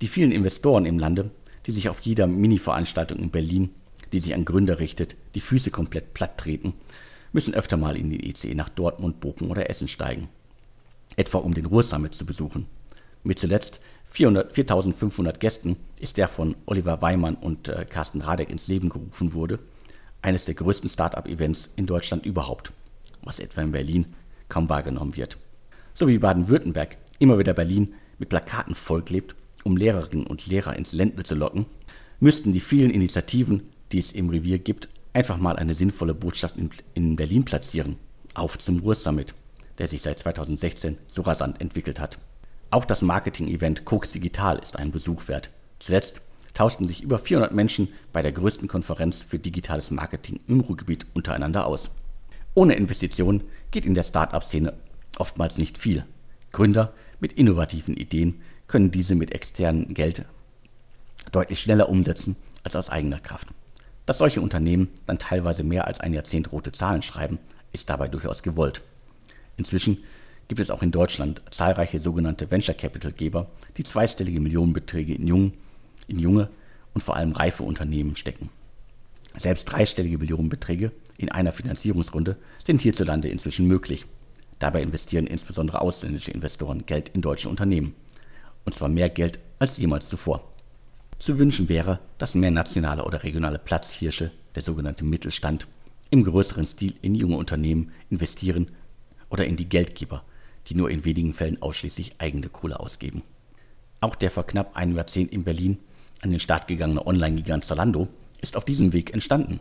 [0.00, 1.30] Die vielen Investoren im Lande,
[1.66, 3.70] die sich auf jeder Mini-Veranstaltung in Berlin,
[4.12, 6.74] die sich an Gründer richtet, die Füße komplett platt treten,
[7.32, 10.28] müssen öfter mal in den ICE nach Dortmund, Bochum oder Essen steigen.
[11.16, 12.66] Etwa um den Ruhrsummit zu besuchen.
[13.22, 13.80] Mit zuletzt 400,
[14.12, 19.58] 4500 Gästen ist der von Oliver Weimann und äh, Carsten Radek ins Leben gerufen wurde–
[20.22, 22.72] eines der größten Start-up-Events in Deutschland überhaupt,
[23.22, 24.14] was etwa in Berlin
[24.48, 25.36] kaum wahrgenommen wird.
[25.94, 31.24] So wie Baden-Württemberg immer wieder Berlin mit Plakaten vollklebt, um Lehrerinnen und Lehrer ins Ländle
[31.24, 31.66] zu locken,
[32.20, 36.70] müssten die vielen Initiativen, die es im Revier gibt, einfach mal eine sinnvolle Botschaft in,
[36.94, 37.96] in Berlin platzieren.
[38.34, 39.34] Auf zum Ruhr-Summit,
[39.78, 42.18] der sich seit 2016 so rasant entwickelt hat.
[42.72, 45.50] Auch das Marketing-Event Koks Digital ist einen Besuch wert.
[45.78, 46.22] Zuletzt
[46.54, 51.66] tauschten sich über 400 Menschen bei der größten Konferenz für digitales Marketing im Ruhrgebiet untereinander
[51.66, 51.90] aus.
[52.54, 54.72] Ohne Investitionen geht in der Start-up-Szene
[55.18, 56.06] oftmals nicht viel.
[56.50, 60.24] Gründer mit innovativen Ideen können diese mit externem Geld
[61.30, 63.48] deutlich schneller umsetzen als aus eigener Kraft.
[64.06, 67.38] Dass solche Unternehmen dann teilweise mehr als ein Jahrzehnt rote Zahlen schreiben,
[67.72, 68.80] ist dabei durchaus gewollt.
[69.58, 69.98] Inzwischen
[70.52, 75.54] gibt es auch in Deutschland zahlreiche sogenannte Venture Capital Geber, die zweistellige Millionenbeträge in, jung,
[76.08, 76.50] in junge
[76.92, 78.50] und vor allem reife Unternehmen stecken.
[79.34, 82.36] Selbst dreistellige Millionenbeträge in einer Finanzierungsrunde
[82.66, 84.04] sind hierzulande inzwischen möglich.
[84.58, 87.94] Dabei investieren insbesondere ausländische Investoren Geld in deutsche Unternehmen.
[88.66, 90.52] Und zwar mehr Geld als jemals zuvor.
[91.18, 95.66] Zu wünschen wäre, dass mehr nationale oder regionale Platzhirsche, der sogenannte Mittelstand,
[96.10, 98.70] im größeren Stil in junge Unternehmen investieren
[99.30, 100.22] oder in die Geldgeber,
[100.68, 103.22] die nur in wenigen Fällen ausschließlich eigene Kohle ausgeben.
[104.00, 105.78] Auch der vor knapp einem Jahrzehnt in Berlin
[106.22, 108.08] an den Start gegangene Online-Gigant Zalando
[108.40, 109.60] ist auf diesem Weg entstanden.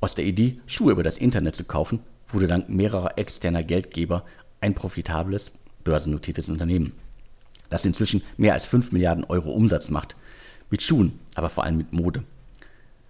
[0.00, 4.24] Aus der Idee, Schuhe über das Internet zu kaufen, wurde dank mehrerer externer Geldgeber
[4.60, 5.52] ein profitables,
[5.84, 6.92] börsennotiertes Unternehmen,
[7.68, 10.16] das inzwischen mehr als 5 Milliarden Euro Umsatz macht,
[10.70, 12.24] mit Schuhen, aber vor allem mit Mode,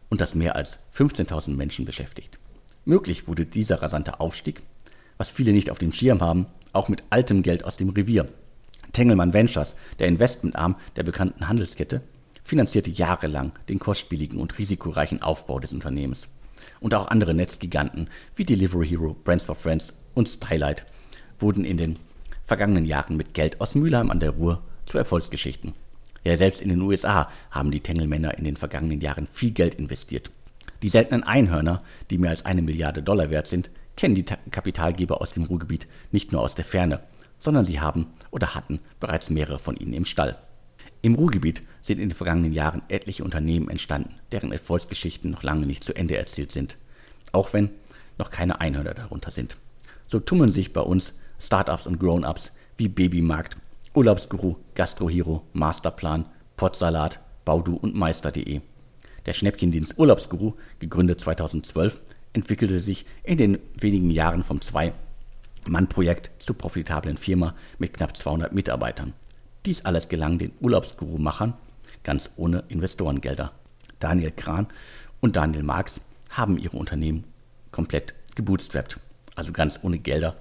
[0.09, 2.39] und das mehr als 15.000 Menschen beschäftigt.
[2.85, 4.63] Möglich wurde dieser rasante Aufstieg,
[5.17, 8.27] was viele nicht auf dem Schirm haben, auch mit altem Geld aus dem Revier.
[8.93, 12.03] Tengelmann Ventures, der Investmentarm der bekannten Handelskette,
[12.43, 16.29] finanzierte jahrelang den kostspieligen und risikoreichen Aufbau des Unternehmens.
[16.81, 20.85] Und auch andere Netzgiganten wie Delivery Hero, Brands for Friends und Stylight
[21.39, 21.99] wurden in den
[22.45, 25.75] vergangenen Jahren mit Geld aus Mülheim an der Ruhr zu Erfolgsgeschichten.
[26.25, 30.31] Ja, selbst in den USA haben die Tengelmänner in den vergangenen Jahren viel Geld investiert.
[30.83, 31.79] Die seltenen Einhörner,
[32.11, 36.33] die mehr als eine Milliarde Dollar wert sind, kennen die Kapitalgeber aus dem Ruhrgebiet nicht
[36.33, 37.00] nur aus der Ferne,
[37.38, 40.38] sondern sie haben oder hatten bereits mehrere von ihnen im Stall.
[41.02, 45.83] Im Ruhrgebiet sind in den vergangenen Jahren etliche Unternehmen entstanden, deren Erfolgsgeschichten noch lange nicht
[45.83, 46.76] zu Ende erzählt sind,
[47.33, 47.70] auch wenn
[48.18, 49.57] noch keine Einhörner darunter sind.
[50.07, 53.57] So tummeln sich bei uns Startups und Grown-ups wie Babymarkt,
[53.94, 56.26] Urlaubsguru, Gastrohero, Masterplan,
[56.57, 58.61] Potsalat, Baudu und Meister.de.
[59.26, 62.00] Der Schnäppchendienst Urlaubsguru, gegründet 2012,
[62.33, 69.12] entwickelte sich in den wenigen Jahren vom Zwei-Mann-Projekt zur profitablen Firma mit knapp 200 Mitarbeitern.
[69.66, 71.55] Dies alles gelang den Urlaubsguru-Machern
[72.03, 73.53] ganz ohne Investorengelder.
[73.99, 74.66] Daniel Kran
[75.21, 77.25] und Daniel Marx haben ihre Unternehmen
[77.71, 78.99] komplett gebootstrapped,
[79.35, 80.37] also ganz ohne Gelder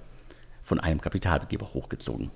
[0.62, 2.30] von einem Kapitalgeber hochgezogen.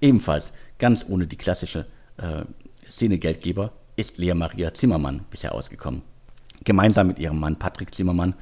[0.00, 2.44] Ebenfalls ganz ohne die klassische äh,
[2.90, 6.02] Szene-Geldgeber ist Lea Maria Zimmermann bisher ausgekommen.
[6.64, 8.34] Gemeinsam mit ihrem Mann Patrick Zimmermann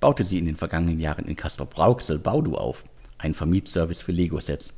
[0.00, 2.84] baute sie in den vergangenen Jahren in Castrop-Rauxel Baudu auf,
[3.18, 4.74] einen Vermietservice für Lego-Sets.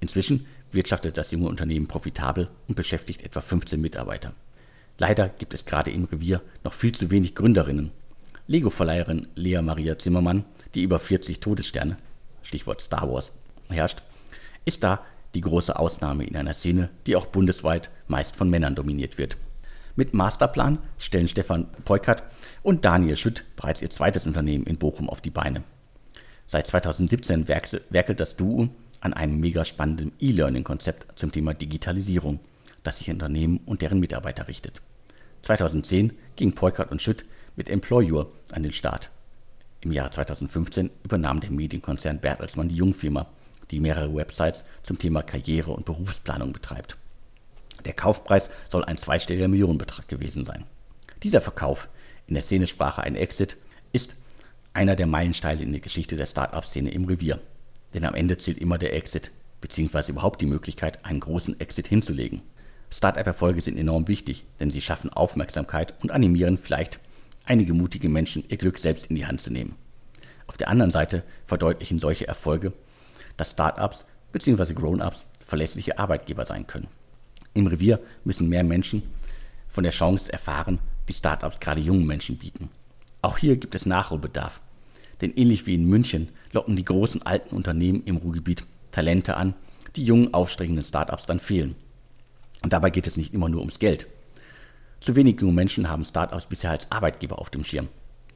[0.00, 4.32] Inzwischen wirtschaftet das junge Unternehmen profitabel und beschäftigt etwa 15 Mitarbeiter.
[4.98, 7.90] Leider gibt es gerade im Revier noch viel zu wenig Gründerinnen.
[8.46, 11.96] Lego-Verleiherin Lea Maria Zimmermann, die über 40 Todessterne,
[12.42, 13.32] Stichwort Star Wars,
[13.68, 14.02] herrscht,
[14.64, 19.18] ist da die große Ausnahme in einer Szene, die auch bundesweit meist von Männern dominiert
[19.18, 19.36] wird.
[19.96, 22.24] Mit Masterplan stellen Stefan Peukert
[22.64, 25.62] und Daniel Schütt bereits ihr zweites Unternehmen in Bochum auf die Beine.
[26.48, 28.68] Seit 2017 werkelt das Duo
[29.00, 32.40] an einem mega spannenden E-Learning-Konzept zum Thema Digitalisierung,
[32.82, 34.82] das sich an Unternehmen und deren Mitarbeiter richtet.
[35.42, 39.10] 2010 ging Peukert und Schütt mit Employure an den Start.
[39.80, 43.26] Im Jahr 2015 übernahm der Medienkonzern Bertelsmann die Jungfirma,
[43.70, 46.96] die mehrere Websites zum Thema Karriere und Berufsplanung betreibt.
[47.84, 50.64] Der Kaufpreis soll ein zweistelliger Millionenbetrag gewesen sein.
[51.22, 51.88] Dieser Verkauf,
[52.26, 53.56] in der Szenesprache ein Exit,
[53.92, 54.16] ist
[54.72, 57.40] einer der Meilensteine in der Geschichte der Start-up-Szene im Revier.
[57.92, 62.42] Denn am Ende zählt immer der Exit, beziehungsweise überhaupt die Möglichkeit, einen großen Exit hinzulegen.
[62.90, 67.00] Start-up-Erfolge sind enorm wichtig, denn sie schaffen Aufmerksamkeit und animieren vielleicht
[67.44, 69.76] einige mutige Menschen, ihr Glück selbst in die Hand zu nehmen.
[70.46, 72.72] Auf der anderen Seite verdeutlichen solche Erfolge,
[73.36, 74.74] dass Start-ups bzw.
[74.74, 76.88] Grown-ups verlässliche Arbeitgeber sein können.
[77.54, 79.02] Im Revier müssen mehr Menschen
[79.68, 82.68] von der Chance erfahren, die Startups gerade jungen Menschen bieten.
[83.22, 84.60] Auch hier gibt es Nachholbedarf.
[85.20, 89.54] Denn ähnlich wie in München locken die großen alten Unternehmen im Ruhrgebiet Talente an,
[89.96, 91.76] die jungen aufstrebenden Startups dann fehlen.
[92.62, 94.06] Und dabei geht es nicht immer nur ums Geld.
[95.00, 97.88] Zu wenig junge Menschen haben Startups bisher als Arbeitgeber auf dem Schirm.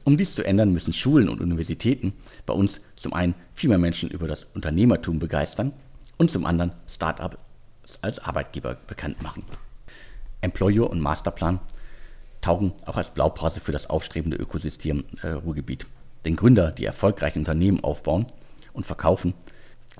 [0.05, 2.13] Um dies zu ändern, müssen Schulen und Universitäten
[2.45, 5.73] bei uns zum einen viel mehr Menschen über das Unternehmertum begeistern
[6.17, 7.37] und zum anderen Startups
[8.03, 9.43] als Arbeitgeber bekannt machen.
[10.41, 11.59] Employer und Masterplan
[12.41, 15.87] taugen auch als Blaupause für das aufstrebende Ökosystem äh, Ruhrgebiet.
[16.25, 18.27] Denn Gründer, die erfolgreiche Unternehmen aufbauen
[18.73, 19.33] und verkaufen,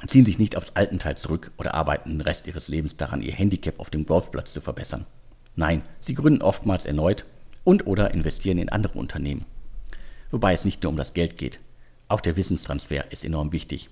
[0.07, 3.79] ziehen sich nicht aufs Altenteil zurück oder arbeiten den Rest ihres Lebens daran, ihr Handicap
[3.79, 5.05] auf dem Golfplatz zu verbessern.
[5.55, 7.25] Nein, sie gründen oftmals erneut
[7.63, 9.45] und oder investieren in andere Unternehmen.
[10.31, 11.59] Wobei es nicht nur um das Geld geht.
[12.07, 13.89] Auch der Wissenstransfer ist enorm wichtig.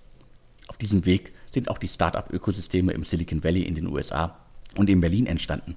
[0.67, 4.37] Auf diesem Weg sind auch die Start-up-Ökosysteme im Silicon Valley in den USA
[4.75, 5.75] und in Berlin entstanden.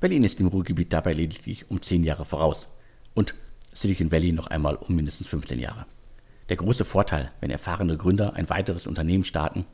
[0.00, 2.68] Berlin ist dem Ruhrgebiet dabei lediglich um 10 Jahre voraus
[3.14, 3.34] und
[3.74, 5.86] Silicon Valley noch einmal um mindestens 15 Jahre.
[6.48, 9.66] Der große Vorteil, wenn erfahrene Gründer ein weiteres Unternehmen starten,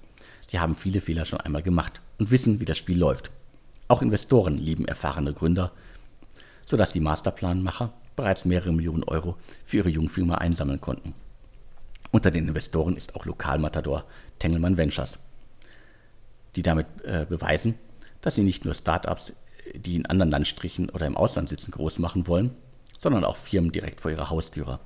[0.50, 3.30] sie haben viele Fehler schon einmal gemacht und wissen, wie das Spiel läuft.
[3.88, 5.72] Auch Investoren lieben erfahrene Gründer,
[6.66, 11.14] sodass die Masterplanmacher bereits mehrere Millionen Euro für ihre Jungfirma einsammeln konnten.
[12.10, 14.04] Unter den Investoren ist auch Lokalmatador
[14.38, 15.18] Tengelmann Ventures,
[16.56, 17.74] die damit äh, beweisen,
[18.22, 19.32] dass sie nicht nur Startups,
[19.74, 22.50] die in anderen Landstrichen oder im Ausland sitzen, groß machen wollen,
[22.98, 24.80] sondern auch Firmen direkt vor ihrer Haustüre,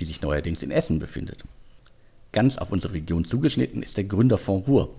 [0.00, 1.44] die sich neuerdings in Essen befindet.
[2.32, 4.92] Ganz auf unsere Region zugeschnitten ist der Gründerfonds Ruhr,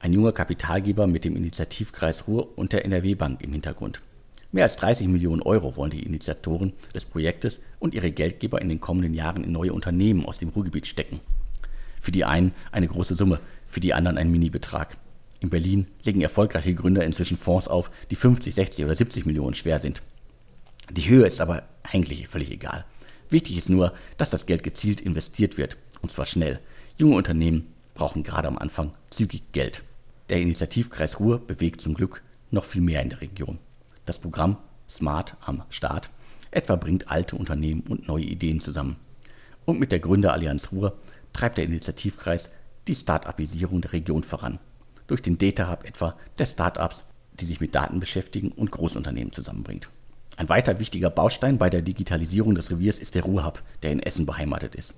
[0.00, 4.00] ein junger Kapitalgeber mit dem Initiativkreis Ruhr und der NRW Bank im Hintergrund.
[4.50, 8.80] Mehr als 30 Millionen Euro wollen die Initiatoren des Projektes und ihre Geldgeber in den
[8.80, 11.20] kommenden Jahren in neue Unternehmen aus dem Ruhrgebiet stecken.
[12.00, 14.96] Für die einen eine große Summe, für die anderen ein Mini-Betrag.
[15.40, 19.78] In Berlin legen erfolgreiche Gründer inzwischen Fonds auf, die 50, 60 oder 70 Millionen schwer
[19.78, 20.02] sind.
[20.90, 22.84] Die Höhe ist aber eigentlich völlig egal.
[23.30, 26.60] Wichtig ist nur, dass das Geld gezielt investiert wird, und zwar schnell.
[26.96, 29.82] Junge Unternehmen brauchen gerade am Anfang zügig Geld.
[30.30, 33.58] Der Initiativkreis Ruhr bewegt zum Glück noch viel mehr in der Region.
[34.06, 34.56] Das Programm
[34.88, 36.10] Smart am Start
[36.50, 38.96] etwa bringt alte Unternehmen und neue Ideen zusammen.
[39.64, 40.96] Und mit der Gründerallianz Ruhr
[41.38, 42.50] treibt der Initiativkreis
[42.88, 44.58] die Start-upisierung der Region voran.
[45.06, 47.04] Durch den Data Hub etwa der Start-ups,
[47.38, 49.88] die sich mit Daten beschäftigen und Großunternehmen zusammenbringt.
[50.36, 54.26] Ein weiter wichtiger Baustein bei der Digitalisierung des Reviers ist der Ruhrhub, der in Essen
[54.26, 54.94] beheimatet ist.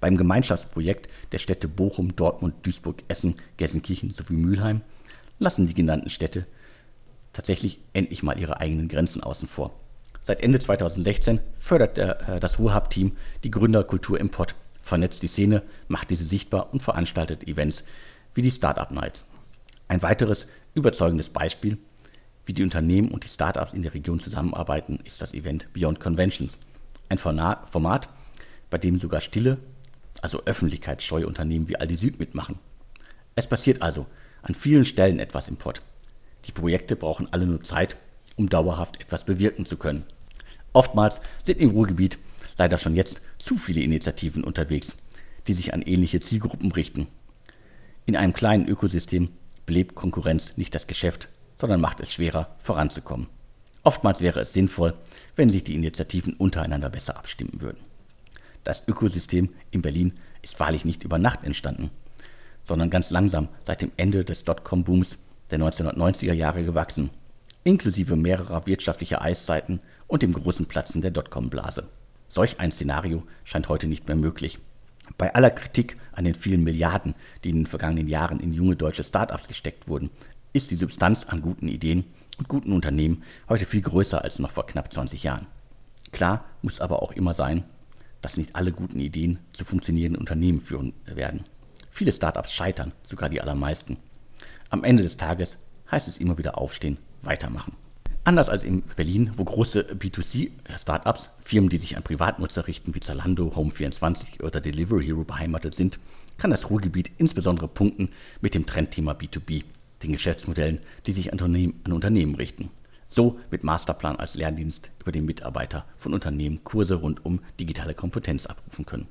[0.00, 4.82] Beim Gemeinschaftsprojekt der Städte Bochum, Dortmund, Duisburg, Essen, Gelsenkirchen sowie Mülheim
[5.40, 6.46] lassen die genannten Städte
[7.32, 9.74] tatsächlich endlich mal ihre eigenen Grenzen außen vor.
[10.24, 14.54] Seit Ende 2016 fördert der, äh, das Ruhrhub-Team die Gründerkultur im Pott,
[14.86, 17.82] vernetzt die Szene, macht diese sichtbar und veranstaltet Events
[18.34, 19.24] wie die Startup Nights.
[19.88, 21.78] Ein weiteres überzeugendes Beispiel,
[22.44, 26.56] wie die Unternehmen und die Startups in der Region zusammenarbeiten, ist das Event Beyond Conventions.
[27.08, 28.08] Ein Format,
[28.70, 29.58] bei dem sogar stille,
[30.22, 32.58] also öffentlichkeitsscheue Unternehmen wie Aldi Süd mitmachen.
[33.34, 34.06] Es passiert also
[34.42, 35.82] an vielen Stellen etwas im Pott.
[36.44, 37.96] Die Projekte brauchen alle nur Zeit,
[38.36, 40.04] um dauerhaft etwas bewirken zu können.
[40.72, 42.18] Oftmals sind im Ruhrgebiet
[42.56, 44.96] leider schon jetzt zu viele Initiativen unterwegs,
[45.46, 47.06] die sich an ähnliche Zielgruppen richten.
[48.04, 49.28] In einem kleinen Ökosystem
[49.66, 53.28] belebt Konkurrenz nicht das Geschäft, sondern macht es schwerer, voranzukommen.
[53.84, 54.94] Oftmals wäre es sinnvoll,
[55.36, 57.78] wenn sich die Initiativen untereinander besser abstimmen würden.
[58.64, 61.90] Das Ökosystem in Berlin ist wahrlich nicht über Nacht entstanden,
[62.64, 65.18] sondern ganz langsam seit dem Ende des Dotcom-Booms
[65.52, 67.10] der 1990er Jahre gewachsen,
[67.62, 69.78] inklusive mehrerer wirtschaftlicher Eiszeiten
[70.08, 71.88] und dem großen Platzen der Dotcom-Blase.
[72.28, 74.58] Solch ein Szenario scheint heute nicht mehr möglich.
[75.18, 79.04] Bei aller Kritik an den vielen Milliarden, die in den vergangenen Jahren in junge deutsche
[79.04, 80.10] Start-ups gesteckt wurden,
[80.52, 82.04] ist die Substanz an guten Ideen
[82.38, 85.46] und guten Unternehmen heute viel größer als noch vor knapp 20 Jahren.
[86.12, 87.64] Klar muss aber auch immer sein,
[88.22, 91.44] dass nicht alle guten Ideen zu funktionierenden Unternehmen führen werden.
[91.90, 93.98] Viele Startups scheitern, sogar die allermeisten.
[94.70, 95.58] Am Ende des Tages
[95.90, 97.74] heißt es immer wieder aufstehen, weitermachen.
[98.26, 103.52] Anders als in Berlin, wo große B2C-Startups, Firmen, die sich an Privatnutzer richten, wie Zalando,
[103.54, 106.00] Home24 oder Delivery Hero beheimatet sind,
[106.36, 108.08] kann das Ruhrgebiet insbesondere punkten
[108.40, 109.62] mit dem Trendthema B2B,
[110.02, 112.70] den Geschäftsmodellen, die sich an Unternehmen, an Unternehmen richten.
[113.06, 118.46] So mit Masterplan als Lerndienst über den Mitarbeiter von Unternehmen Kurse rund um digitale Kompetenz
[118.46, 119.06] abrufen können.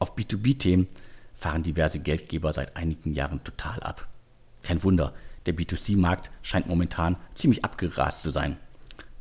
[0.00, 0.88] Auf B2B-Themen
[1.34, 4.08] fahren diverse Geldgeber seit einigen Jahren total ab.
[4.64, 5.14] Kein Wunder,
[5.46, 8.56] der B2C-Markt scheint momentan ziemlich abgegrast zu sein,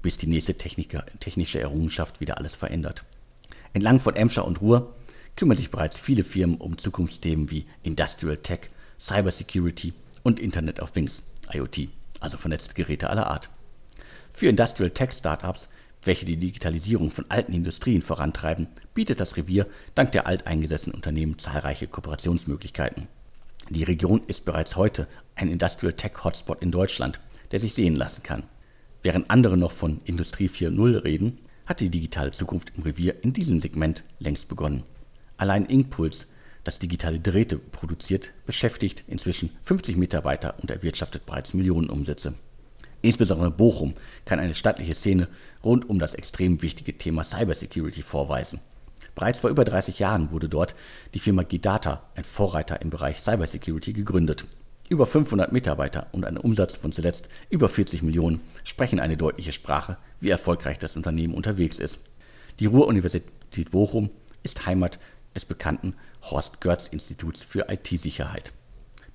[0.02, 3.04] bis die nächste technische Errungenschaft wieder alles verändert.
[3.74, 4.96] Entlang von Emscher und Ruhr
[5.36, 11.24] kümmern sich bereits viele Firmen um Zukunftsthemen wie Industrial Tech, Cybersecurity und Internet of Things,
[11.52, 13.50] IoT, also vernetzte Geräte aller Art.
[14.30, 15.68] Für Industrial Tech Startups,
[16.04, 21.88] welche die Digitalisierung von alten Industrien vorantreiben, bietet das Revier dank der alteingesessenen Unternehmen zahlreiche
[21.88, 23.08] Kooperationsmöglichkeiten.
[23.70, 27.20] Die Region ist bereits heute ein Industrial Tech Hotspot in Deutschland,
[27.52, 28.44] der sich sehen lassen kann.
[29.02, 33.62] Während andere noch von Industrie 4.0 reden, hat die digitale Zukunft im Revier in diesem
[33.62, 34.84] Segment längst begonnen.
[35.38, 36.28] Allein Inkpuls,
[36.64, 42.34] das digitale Drähte produziert, beschäftigt inzwischen 50 Mitarbeiter und erwirtschaftet bereits Millionenumsätze.
[43.02, 45.28] Insbesondere Bochum kann eine stattliche Szene
[45.64, 48.62] rund um das extrem wichtige Thema Cybersecurity vorweisen.
[49.14, 50.74] Bereits vor über 30 Jahren wurde dort
[51.14, 54.46] die Firma Gidata, ein Vorreiter im Bereich Cybersecurity, gegründet.
[54.94, 59.98] Über 500 Mitarbeiter und ein Umsatz von zuletzt über 40 Millionen sprechen eine deutliche Sprache,
[60.20, 61.98] wie erfolgreich das Unternehmen unterwegs ist.
[62.60, 64.12] Die Ruhr-Universität Bochum
[64.44, 65.00] ist Heimat
[65.34, 68.54] des bekannten Horst Görz Instituts für IT-Sicherheit,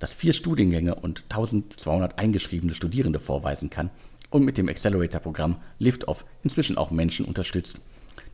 [0.01, 3.91] das vier Studiengänge und 1200 eingeschriebene Studierende vorweisen kann
[4.31, 7.81] und mit dem Accelerator-Programm Liftoff inzwischen auch Menschen unterstützt,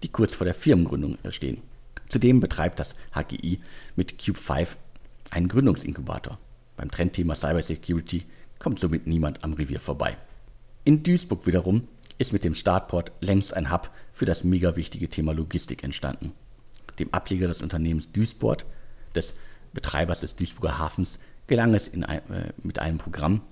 [0.02, 1.60] die kurz vor der Firmengründung stehen.
[2.08, 3.60] Zudem betreibt das HGI
[3.96, 4.68] mit Cube5
[5.30, 6.38] einen Gründungsinkubator.
[6.76, 8.24] Beim Trendthema Cybersecurity
[8.58, 10.16] kommt somit niemand am Revier vorbei.
[10.84, 15.32] In Duisburg wiederum ist mit dem Startport längst ein Hub für das mega wichtige Thema
[15.32, 16.32] Logistik entstanden.
[16.98, 18.64] Dem Ableger des Unternehmens Duisport,
[19.14, 19.34] des
[19.72, 23.42] Betreibers des Duisburger Hafens, gelang es ein, äh, mit einem Programm,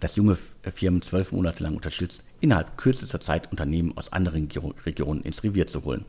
[0.00, 4.48] das junge Firmen zwölf Monate lang unterstützt, innerhalb kürzester Zeit Unternehmen aus anderen
[4.84, 6.04] Regionen ins Revier zu holen.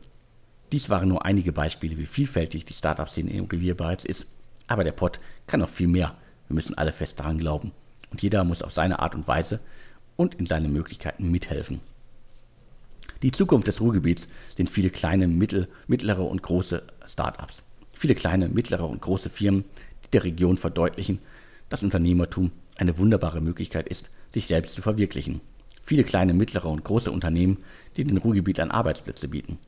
[0.72, 4.26] Dies waren nur einige Beispiele, wie vielfältig die Startup-Szene im Revier bereits ist.
[4.66, 6.16] Aber der Pott kann noch viel mehr.
[6.48, 7.72] Wir müssen alle fest daran glauben.
[8.10, 9.60] Und jeder muss auf seine Art und Weise
[10.16, 11.80] und in seinen Möglichkeiten mithelfen.
[13.22, 17.62] Die Zukunft des Ruhrgebiets sind viele kleine, mittel, mittlere und große Startups.
[17.94, 19.64] Viele kleine, mittlere und große Firmen,
[20.04, 21.20] die der Region verdeutlichen,
[21.68, 25.40] dass Unternehmertum eine wunderbare Möglichkeit ist, sich selbst zu verwirklichen.
[25.82, 27.58] Viele kleine, mittlere und große Unternehmen,
[27.96, 29.58] die den Ruhrgebiet an Arbeitsplätze bieten.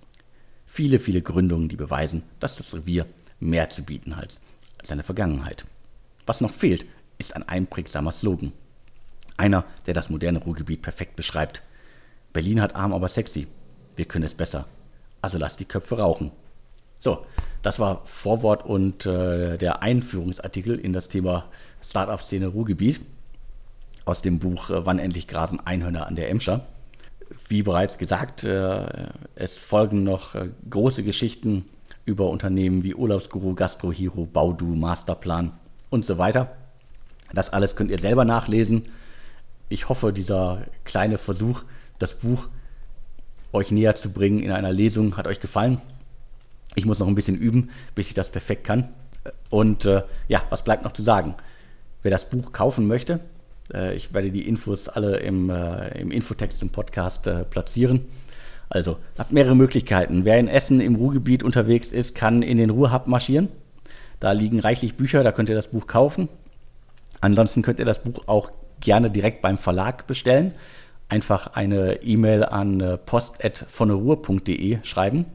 [0.67, 3.07] Viele, viele Gründungen, die beweisen, dass das Revier
[3.41, 4.39] mehr zu bieten hat
[4.79, 5.65] als seine Vergangenheit.
[6.29, 6.85] Was noch fehlt,
[7.17, 8.53] ist ein einprägsamer Slogan.
[9.39, 11.63] Einer, der das moderne Ruhrgebiet perfekt beschreibt.
[12.35, 13.47] Berlin hat arm, aber sexy.
[13.97, 14.67] Wir können es besser.
[15.23, 16.31] Also lasst die Köpfe rauchen.
[17.01, 17.25] So,
[17.63, 21.47] das war Vorwort und äh, der Einführungsartikel in das Thema
[21.81, 23.01] Startup-Szene Ruhrgebiet
[24.05, 26.67] aus dem Buch äh, Wann endlich grasen Einhörner an der Emscher.
[27.49, 31.65] Wie bereits gesagt, äh, es folgen noch äh, große Geschichten
[32.05, 35.55] über Unternehmen wie Urlaubsguru, Gastrohero, Baudu, Masterplan
[35.91, 36.57] und so weiter.
[37.33, 38.83] Das alles könnt ihr selber nachlesen.
[39.69, 41.63] Ich hoffe, dieser kleine Versuch,
[41.99, 42.49] das Buch
[43.53, 45.81] euch näher zu bringen in einer Lesung, hat euch gefallen.
[46.75, 48.89] Ich muss noch ein bisschen üben, bis ich das perfekt kann.
[49.51, 51.35] Und äh, ja, was bleibt noch zu sagen?
[52.03, 53.21] Wer das Buch kaufen möchte,
[53.73, 58.07] äh, ich werde die Infos alle im, äh, im Infotext im Podcast äh, platzieren.
[58.71, 60.25] Also, habt mehrere Möglichkeiten.
[60.25, 63.49] Wer in Essen im Ruhrgebiet unterwegs ist, kann in den Ruhrhub marschieren.
[64.21, 66.29] Da liegen reichlich Bücher, da könnt ihr das Buch kaufen.
[67.21, 70.53] Ansonsten könnt ihr das Buch auch gerne direkt beim Verlag bestellen.
[71.09, 75.27] Einfach eine E-Mail an post.vonneruhr.de schreiben.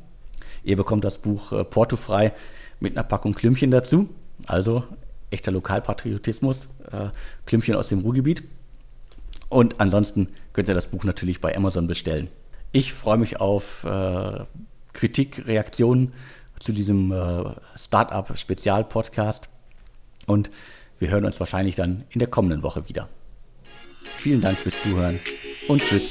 [0.64, 2.34] Ihr bekommt das Buch portofrei
[2.80, 4.10] mit einer Packung Klümpchen dazu.
[4.48, 4.84] Also
[5.34, 7.10] echter Lokalpatriotismus, äh,
[7.46, 8.44] Klümpchen aus dem Ruhrgebiet.
[9.50, 12.30] Und ansonsten könnt ihr das Buch natürlich bei Amazon bestellen.
[12.72, 14.46] Ich freue mich auf äh,
[14.94, 16.14] Kritik, Reaktionen
[16.64, 17.44] zu diesem äh,
[17.76, 19.50] Startup-Spezial-Podcast
[20.26, 20.50] und
[21.00, 23.10] wir hören uns wahrscheinlich dann in der kommenden Woche wieder.
[24.18, 25.20] Vielen Dank fürs Zuhören
[25.68, 26.10] und tschüss.